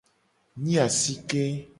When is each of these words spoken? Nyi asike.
Nyi 0.63 0.75
asike. 0.85 1.43